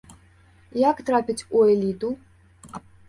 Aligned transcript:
Як 0.89 0.97
трапіць 1.09 1.47
у 1.59 1.61
эліту? 1.75 2.09